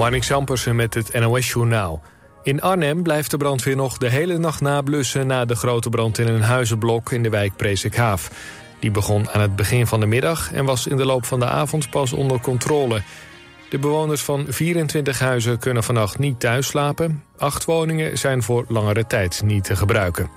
[0.00, 2.02] Marnik Sampersen met het NOS-journaal.
[2.42, 5.26] In Arnhem blijft de brandweer nog de hele nacht nablussen...
[5.26, 8.30] na de grote brand in een huizenblok in de wijk Presikhaaf.
[8.78, 10.52] Die begon aan het begin van de middag...
[10.52, 13.02] en was in de loop van de avond pas onder controle.
[13.70, 17.24] De bewoners van 24 huizen kunnen vannacht niet thuis slapen.
[17.38, 20.30] Acht woningen zijn voor langere tijd niet te gebruiken.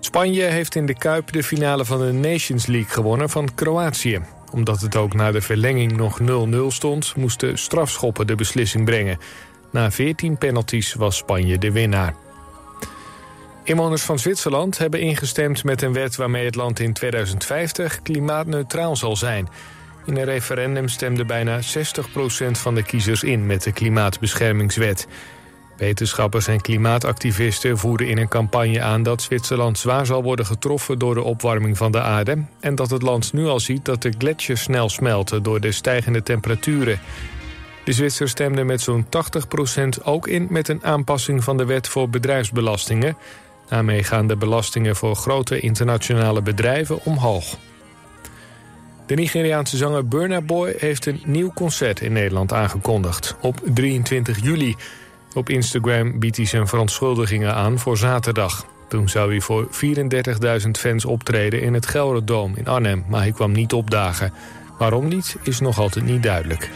[0.00, 4.20] Spanje heeft in de Kuip de finale van de Nations League gewonnen van Kroatië
[4.56, 7.16] omdat het ook na de verlenging nog 0-0 stond...
[7.16, 9.18] moesten strafschoppen de beslissing brengen.
[9.70, 12.14] Na 14 penalties was Spanje de winnaar.
[13.62, 16.16] Inwoners van Zwitserland hebben ingestemd met een wet...
[16.16, 19.48] waarmee het land in 2050 klimaatneutraal zal zijn.
[20.06, 21.64] In een referendum stemde bijna 60%
[22.50, 23.46] van de kiezers in...
[23.46, 25.06] met de klimaatbeschermingswet.
[25.76, 31.14] Wetenschappers en klimaatactivisten voeren in een campagne aan dat Zwitserland zwaar zal worden getroffen door
[31.14, 34.62] de opwarming van de aarde en dat het land nu al ziet dat de gletsjers
[34.62, 37.00] snel smelten door de stijgende temperaturen.
[37.84, 42.08] De Zwitsers stemden met zo'n 80% ook in met een aanpassing van de wet voor
[42.08, 43.16] bedrijfsbelastingen.
[43.68, 47.56] Daarmee gaan de belastingen voor grote internationale bedrijven omhoog.
[49.06, 53.36] De Nigeriaanse zanger Burna Boy heeft een nieuw concert in Nederland aangekondigd.
[53.40, 54.76] Op 23 juli.
[55.36, 58.66] Op Instagram biedt hij zijn verontschuldigingen aan voor zaterdag.
[58.88, 59.68] Toen zou hij voor
[60.64, 63.04] 34.000 fans optreden in het Gelderdoom in Arnhem...
[63.08, 64.32] maar hij kwam niet opdagen.
[64.78, 66.70] Waarom niet, is nog altijd niet duidelijk.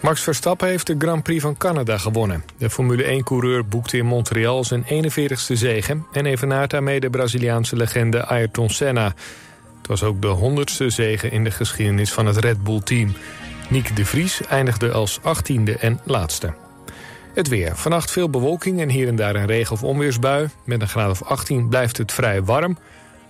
[0.00, 2.44] Max Verstappen heeft de Grand Prix van Canada gewonnen.
[2.58, 6.06] De Formule 1-coureur boekte in Montreal zijn 41ste zegen...
[6.12, 9.14] en evenaart daarmee de Braziliaanse legende Ayrton Senna.
[9.78, 13.14] Het was ook de 100ste zegen in de geschiedenis van het Red Bull-team...
[13.70, 16.54] Niek de Vries eindigde als 18e en laatste.
[17.34, 17.76] Het weer.
[17.76, 20.48] Vannacht veel bewolking en hier en daar een regen- of onweersbui.
[20.64, 22.78] Met een graad of 18 blijft het vrij warm.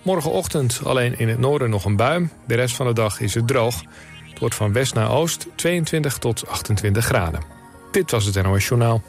[0.02, 2.28] Morgenochtend alleen in het noorden nog een bui.
[2.46, 3.83] De rest van de dag is het droog.
[4.28, 7.41] Het wordt van west naar oost 22 tot 28 graden.
[7.91, 9.02] Dit was het NOS Journaal.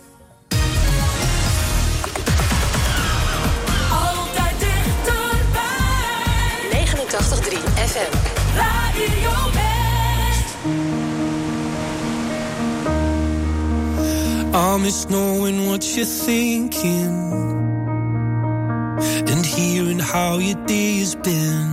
[14.54, 17.32] I miss knowing what you're thinking
[19.32, 21.72] and hearing how your day has been.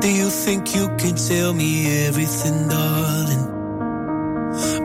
[0.00, 3.44] Do you think you can tell me everything, darling?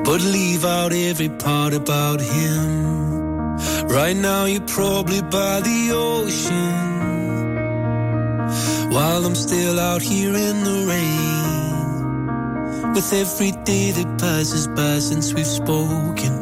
[0.04, 2.94] But leave out every part about him.
[3.88, 6.74] Right now, you're probably by the ocean.
[8.92, 11.43] While I'm still out here in the rain
[12.94, 16.34] with every day that passes by since we've spoken.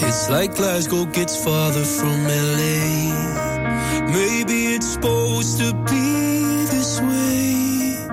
[0.00, 3.10] It's like Glasgow gets farther from LA.
[4.12, 8.06] Maybe it's supposed to be this way.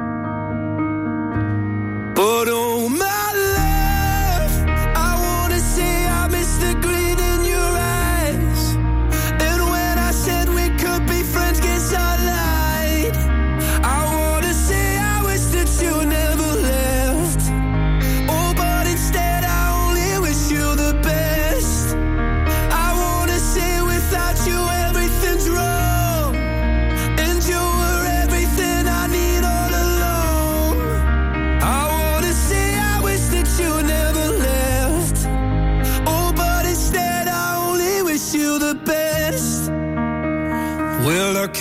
[2.16, 3.07] But oh my.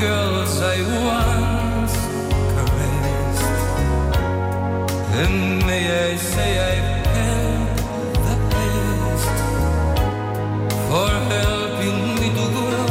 [0.00, 0.78] girls I
[1.08, 1.96] once
[2.54, 3.56] caressed.
[5.20, 6.76] And may I say I
[7.12, 7.76] felt
[8.26, 9.38] the best
[10.88, 12.88] for helping me to grow.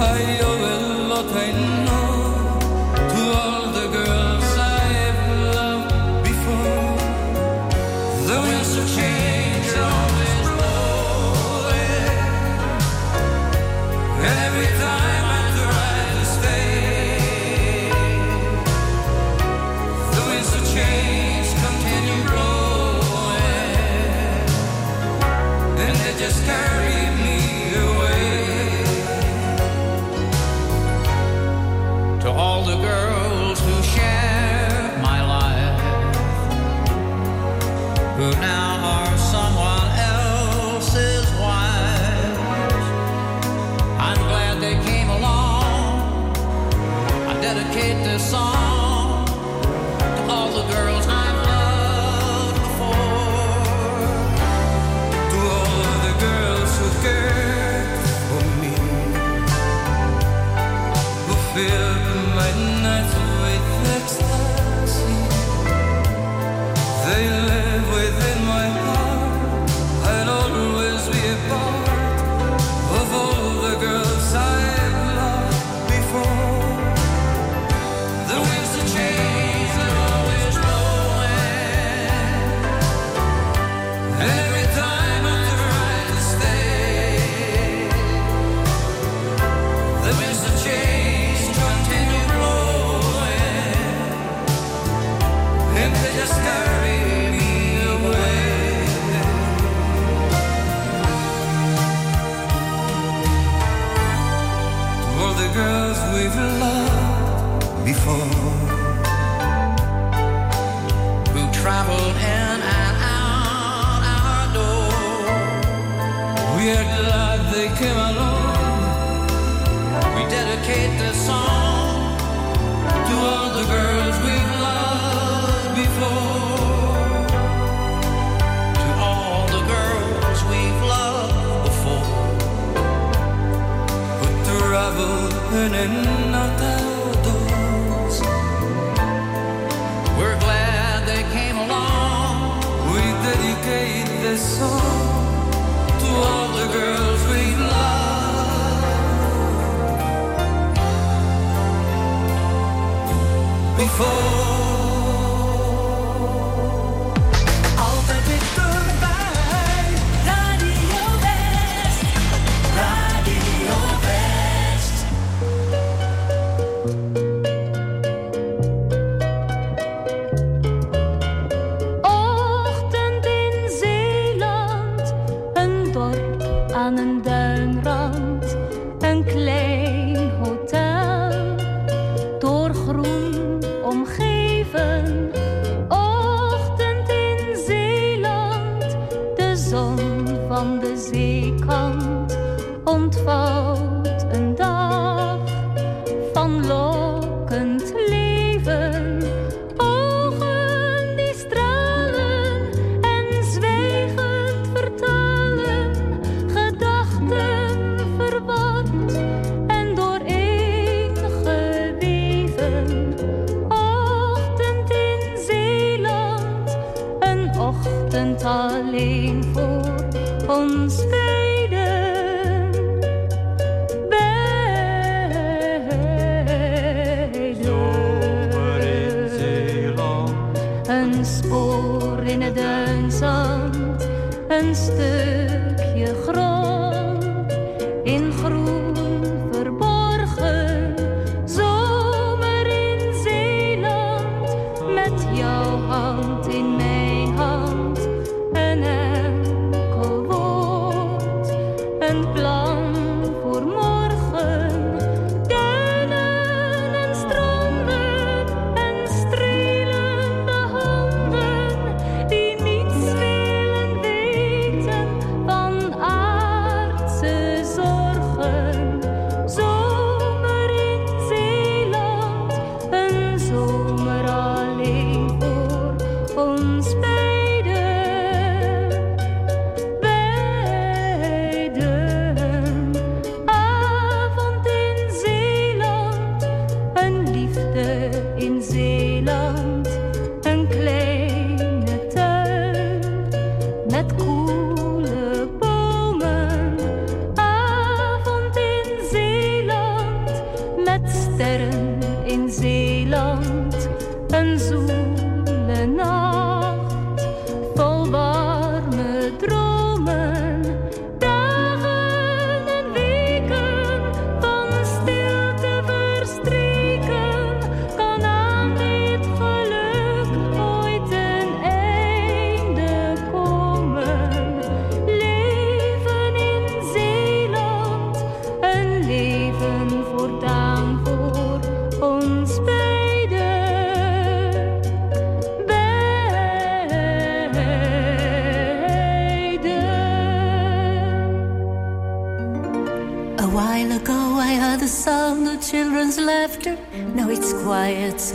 [0.00, 0.78] I owe a
[1.08, 1.73] lot I know.
[67.04, 67.43] They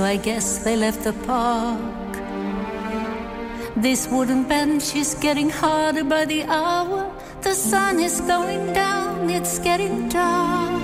[0.10, 2.14] I guess they left the park.
[3.76, 7.14] This wooden bench is getting harder by the hour.
[7.42, 10.82] The sun is going down, it's getting dark.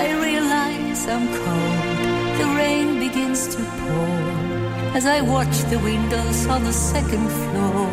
[0.00, 6.64] I realize I'm cold, the rain begins to pour as I watch the windows on
[6.64, 7.88] the second floor.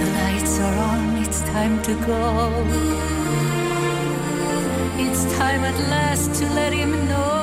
[0.00, 3.19] The lights are on, it's time to go
[5.40, 7.39] time at last to let him know.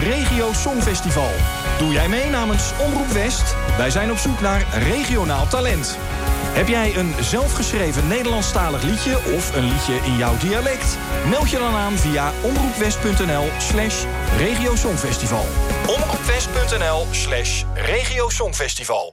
[0.00, 1.30] Regio Songfestival.
[1.78, 3.54] Doe jij mee namens Omroep West?
[3.76, 5.98] Wij zijn op zoek naar regionaal talent.
[6.52, 10.98] Heb jij een zelfgeschreven Nederlandstalig liedje of een liedje in jouw dialect?
[11.28, 14.04] Meld je dan aan via omroepwest.nl slash
[14.36, 15.46] regiosongfestival.
[15.86, 19.11] omroepwest.nl slash regiosongfestival.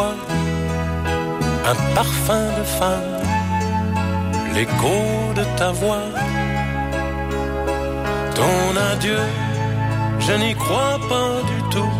[0.00, 3.20] un parfum de femme,
[4.54, 6.08] l'écho de ta voix.
[8.34, 9.20] Ton adieu,
[10.20, 11.94] je n'y crois pas du tout.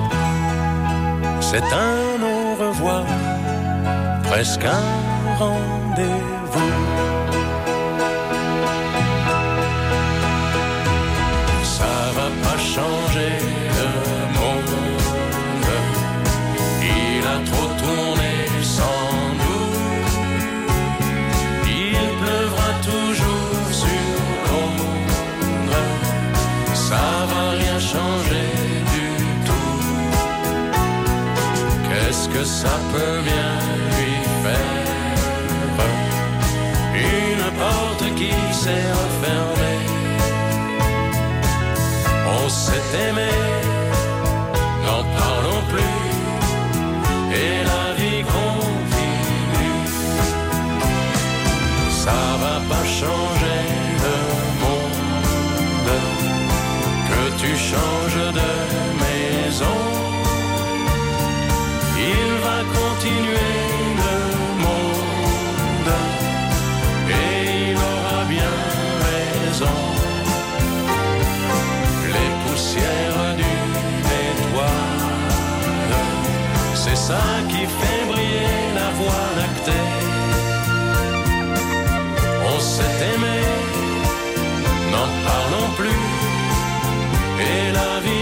[1.40, 3.04] C'est un au revoir,
[4.24, 6.91] presque un rendez-vous.
[38.62, 39.74] s'est refermé.
[42.36, 43.32] On s'est aimé,
[44.84, 45.98] n'en parlons plus,
[47.42, 49.80] et la vie continue.
[52.02, 53.62] Ça va pas changer
[54.06, 54.18] le
[54.62, 55.92] monde,
[57.08, 58.81] que tu changes de
[77.08, 79.86] ça qui fait briller la voie lactée.
[82.52, 83.38] On s'est aimé,
[84.92, 86.04] n'en parlons plus,
[87.48, 88.21] et la vie.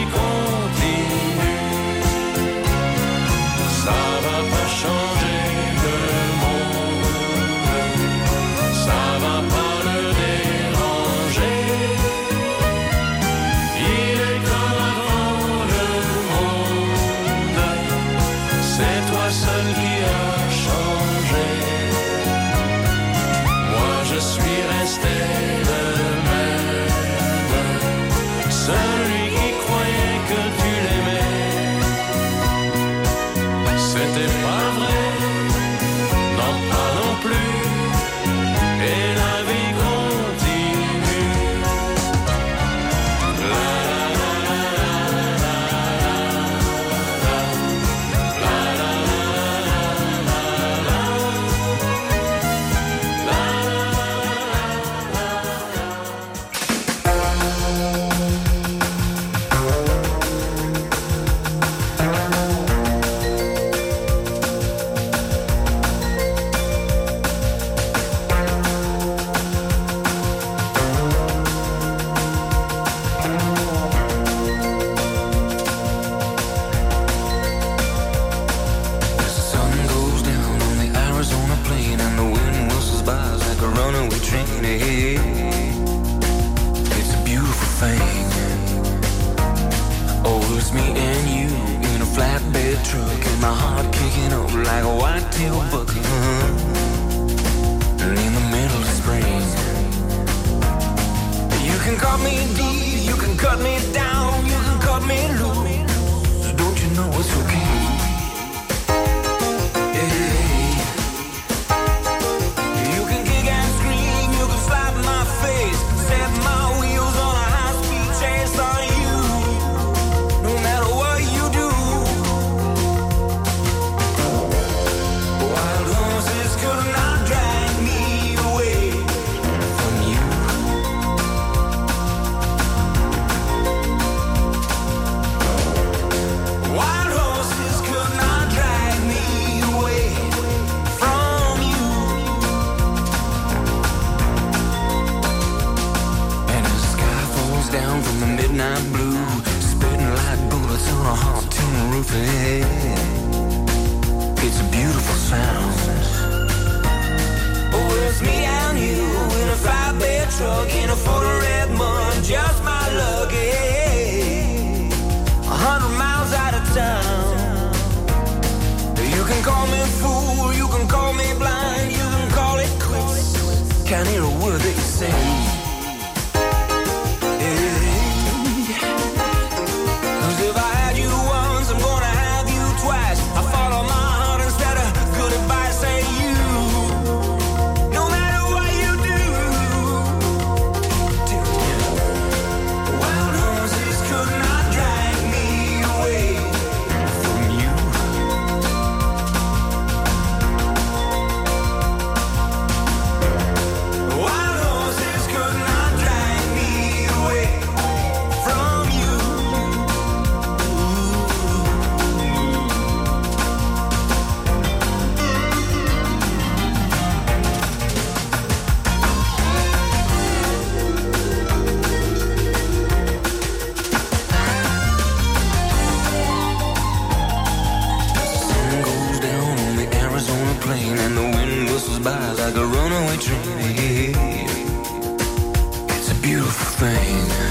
[237.28, 237.49] rain.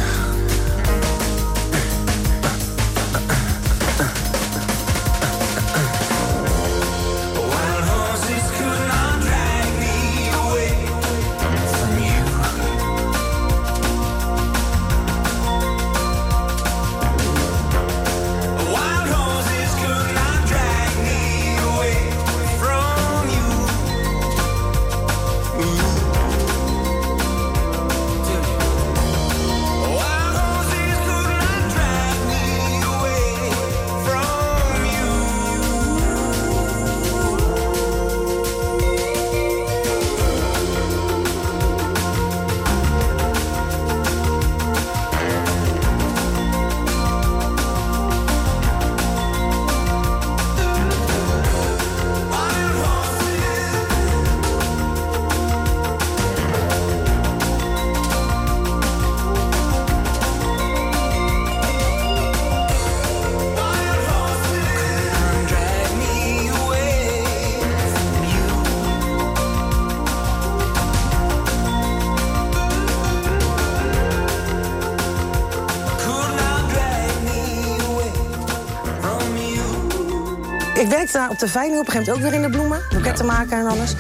[81.40, 82.82] De veiling op een gegeven moment ook weer in de bloemen.
[82.90, 83.94] Boeketten maken en alles.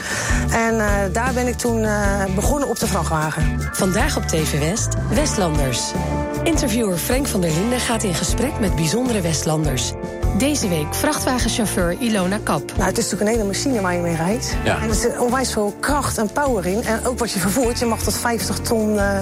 [0.51, 3.69] En eh, daar ben ik toen eh, begonnen op de vrachtwagen.
[3.71, 5.91] Vandaag op TV West, Westlanders.
[6.43, 9.93] Interviewer Frank van der Linden gaat in gesprek met bijzondere Westlanders.
[10.37, 12.71] Deze week vrachtwagenchauffeur Ilona Kap.
[12.77, 14.55] Nou, het is natuurlijk een hele machine waar je mee rijdt.
[14.63, 14.81] Ja.
[14.81, 16.83] En er zit onwijs veel kracht en power in.
[16.83, 17.79] En ook wat je vervoert.
[17.79, 19.19] Je mag tot 50 ton eh,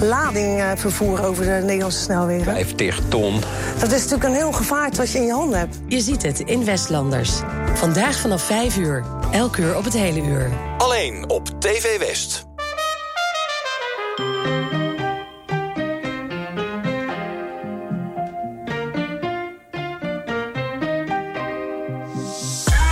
[0.00, 2.44] lading eh, vervoeren over de Nederlandse snelwegen.
[2.54, 3.40] 50 ton.
[3.78, 5.76] Dat is natuurlijk een heel gevaart wat je in je handen hebt.
[5.86, 7.40] Je ziet het in Westlanders.
[7.78, 9.04] Vandaag vanaf 5 uur.
[9.30, 10.50] Elk uur op het hele uur.
[10.78, 12.46] Alleen op TV West.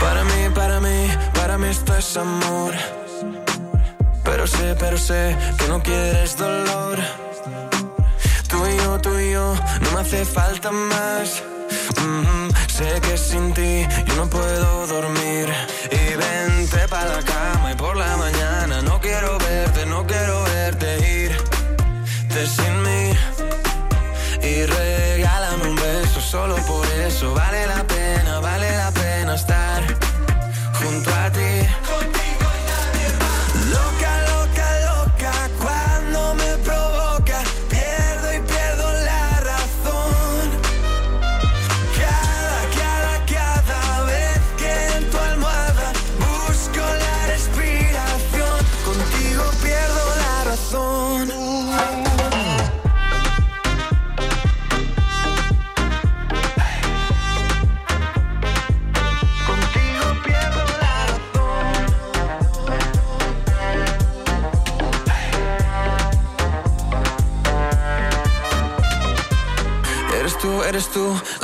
[0.01, 2.75] Para mí, para mí, para mí esto es amor.
[4.23, 6.99] Pero sé, pero sé que no quieres dolor.
[8.49, 11.43] Tú y yo, tú y yo, no me hace falta más.
[12.01, 12.46] Mhm,
[12.77, 15.49] Sé que sin ti yo no puedo dormir.
[15.91, 20.89] Y vente para la cama y por la mañana no quiero verte, no quiero verte
[21.25, 23.17] irte sin mí.
[24.43, 27.33] Y regálame un beso solo por eso.
[27.33, 28.96] Vale la pena, vale la pena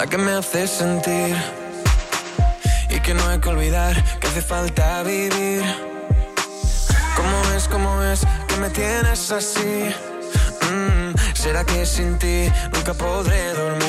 [0.02, 1.36] la que me hace sentir
[2.90, 5.62] y que no hay que olvidar que hace falta vivir.
[7.16, 9.94] ¿Cómo es, cómo es que me tienes así?
[10.72, 13.82] Mm, ¿Será que sin ti nunca podré dormir?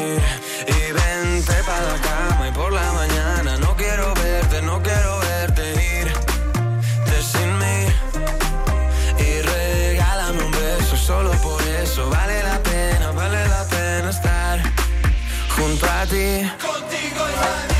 [16.24, 17.73] Contigo en la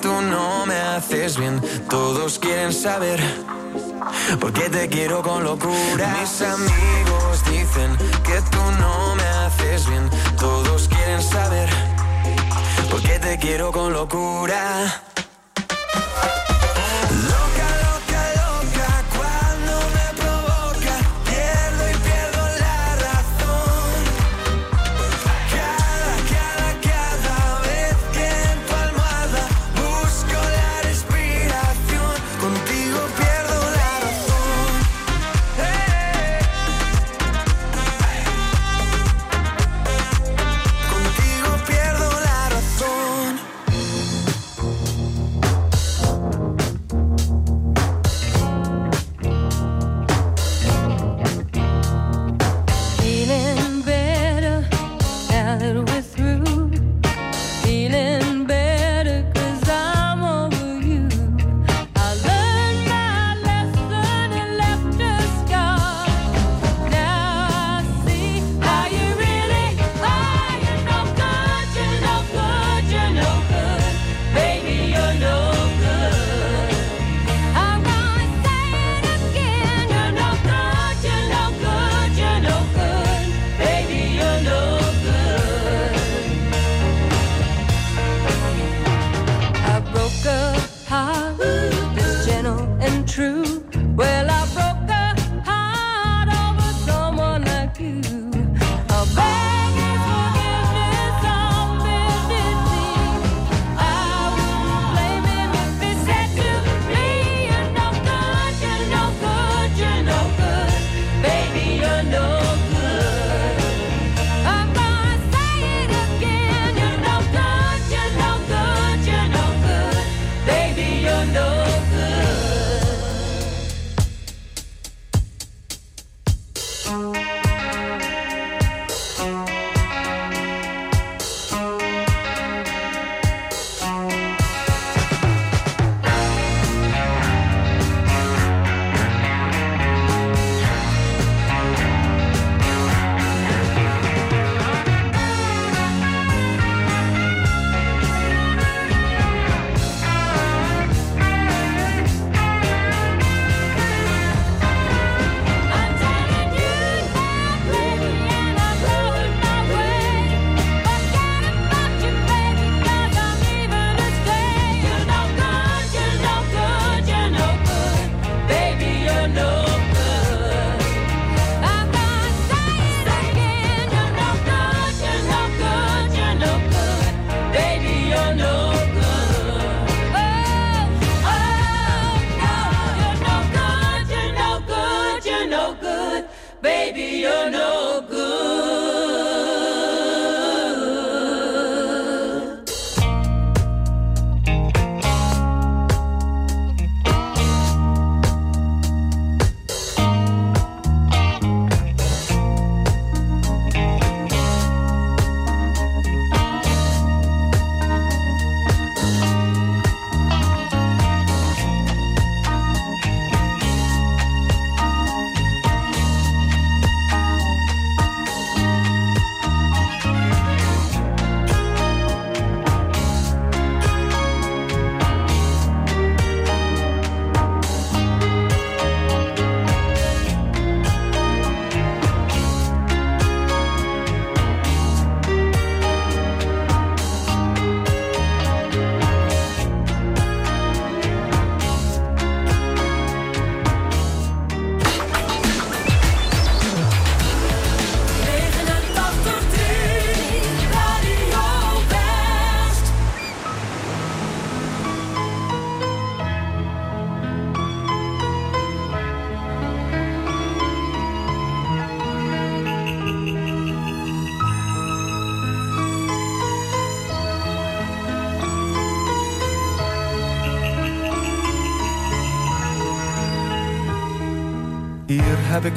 [0.00, 1.60] tú no me haces bien.
[1.88, 3.20] Todos quieren saber
[4.40, 6.16] por qué te quiero con locura.
[6.20, 10.08] Mis amigos dicen que tú no me haces bien.
[10.38, 11.68] Todos quieren saber
[12.90, 15.02] por qué te quiero con locura.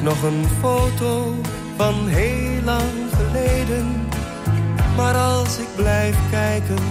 [0.03, 1.35] nog een foto
[1.77, 4.07] van heel lang geleden.
[4.95, 6.83] Maar als ik blijf kijken,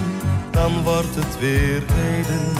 [0.51, 2.53] dan wordt het weer reden.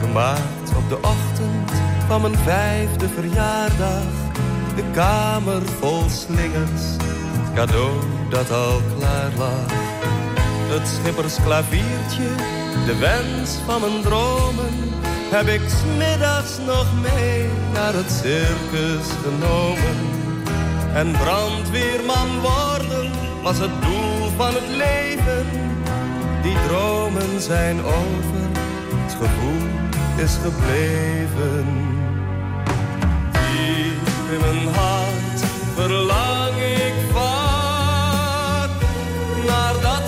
[0.00, 1.72] Gemaakt op de ochtend
[2.06, 4.06] van mijn vijfde verjaardag.
[4.76, 6.82] De kamer vol slingers,
[7.38, 7.92] het cadeau
[8.30, 9.72] dat al klaar lag.
[10.70, 12.28] Het schippersklaviertje,
[12.86, 14.67] de wens van mijn dromen
[15.30, 19.96] heb ik smiddags nog mee naar het circus genomen.
[20.94, 23.10] En brandweerman worden
[23.42, 25.46] was het doel van het leven.
[26.42, 28.42] Die dromen zijn over,
[29.04, 29.68] het gevoel
[30.16, 31.66] is gebleven.
[33.32, 35.40] Diep in mijn hart
[35.74, 38.70] verlang ik vaak
[39.46, 40.07] naar dat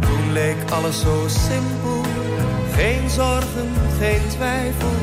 [0.00, 2.04] Toen leek alles zo simpel,
[2.72, 4.96] geen zorgen, geen twijfel.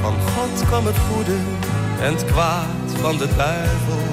[0.00, 1.36] Van God kwam het goede
[2.00, 4.04] en het kwaad van de duivel.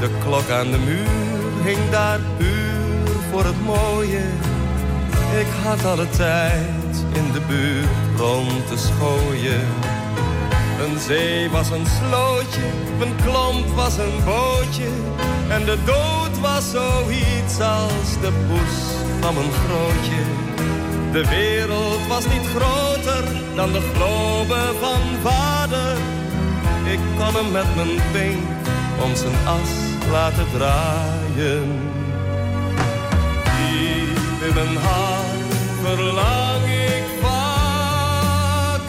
[0.00, 1.30] De klok aan de muur
[1.64, 4.24] hing daar puur voor het mooie.
[5.40, 9.79] Ik had alle tijd in de buurt rond te schooien.
[10.80, 12.66] Een zee was een slootje,
[13.00, 14.88] een klomp was een bootje.
[15.48, 18.76] En de dood was zoiets als de poes
[19.20, 20.22] van een grootje.
[21.12, 23.24] De wereld was niet groter
[23.54, 25.96] dan de globe van vader.
[26.84, 28.40] Ik kon hem met mijn pink
[29.04, 29.70] om zijn as
[30.10, 31.90] laten draaien.
[33.44, 38.80] Diep in mijn hart verlang ik vaak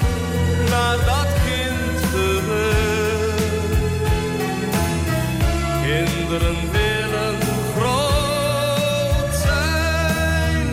[0.70, 1.21] naar dat
[6.32, 7.36] Kinderen willen
[7.78, 10.66] groot zijn,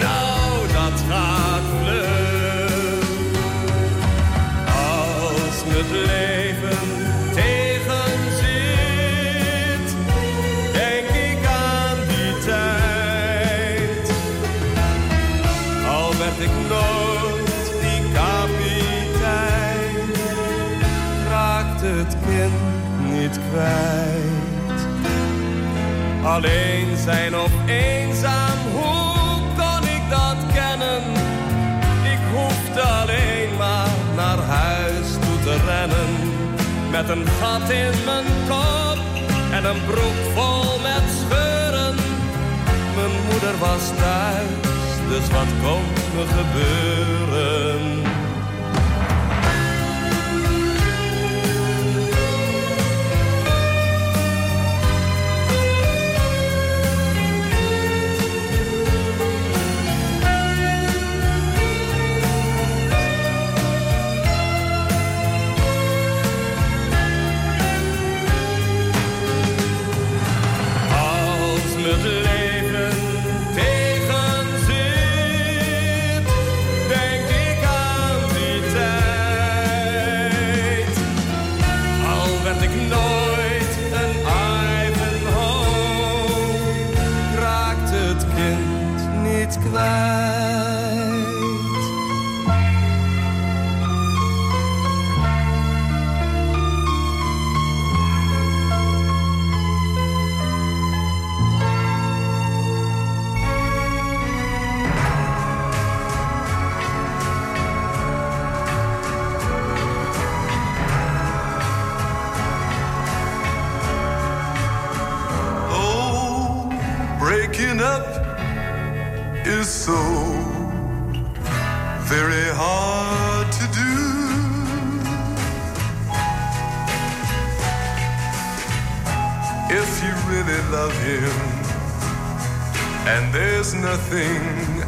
[0.00, 3.02] nou dat gaat vlug.
[4.66, 6.88] Als het leven
[7.34, 8.66] tegenzit,
[10.72, 14.06] denk ik aan die tijd.
[15.88, 20.06] Al werd ik nooit die kapitein,
[21.28, 22.60] raakte het kind
[23.12, 24.09] niet kwijt.
[26.30, 31.02] Alleen zijn of eenzaam, hoe kon ik dat kennen?
[32.14, 36.10] Ik hoefde alleen maar naar huis toe te rennen.
[36.90, 38.98] Met een gat in mijn kop
[39.50, 41.94] en een broek vol met scheuren.
[42.96, 45.82] Mijn moeder was thuis, dus wat kon
[46.14, 48.09] me gebeuren?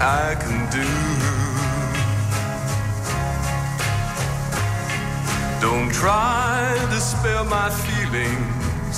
[0.04, 0.82] I can do.
[5.60, 8.96] Don't try to spare my feelings.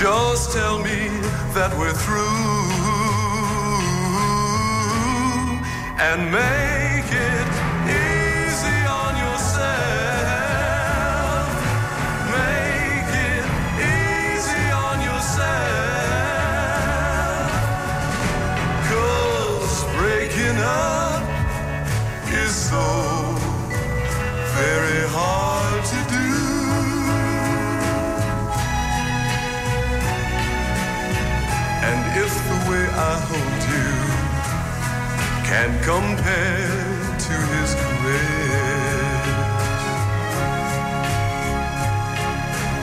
[0.00, 1.08] Just tell me
[1.52, 2.24] that we're through
[6.00, 6.77] and make
[35.48, 36.68] can compare
[37.26, 39.36] to his grace.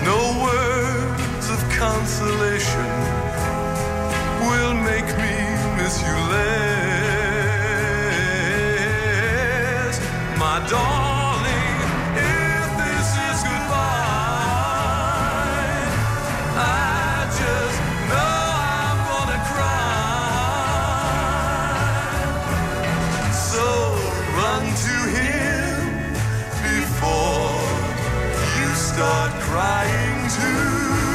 [0.03, 2.91] No words of consolation
[4.49, 5.35] will make me
[5.77, 6.55] miss you less,
[10.39, 11.04] my darling.
[28.95, 31.14] start crying too.